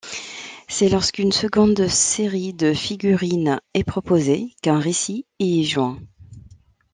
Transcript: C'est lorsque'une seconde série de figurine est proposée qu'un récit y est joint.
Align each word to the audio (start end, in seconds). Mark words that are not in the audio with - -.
C'est 0.67 0.89
lorsque'une 0.89 1.31
seconde 1.31 1.87
série 1.87 2.55
de 2.55 2.73
figurine 2.73 3.61
est 3.75 3.83
proposée 3.83 4.49
qu'un 4.63 4.79
récit 4.79 5.27
y 5.37 5.61
est 5.61 5.63
joint. 5.63 5.99